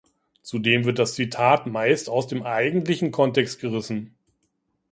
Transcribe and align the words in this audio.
Zudem 0.41 0.85
wird 0.85 0.97
das 0.97 1.13
Zitat 1.13 1.67
meist 1.67 2.09
aus 2.09 2.25
dem 2.25 2.41
eigentlichen 2.41 3.11
Kontext 3.11 3.59
gerissen. 3.61 4.15